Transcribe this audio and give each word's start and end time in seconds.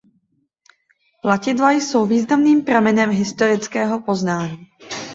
Platidla 1.23 1.71
jsou 1.71 2.05
významným 2.05 2.61
pramenem 2.65 3.09
historického 3.09 4.01
poznání. 4.01 4.67